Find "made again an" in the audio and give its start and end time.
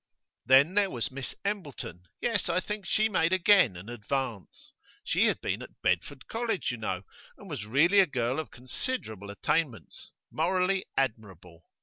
3.07-3.87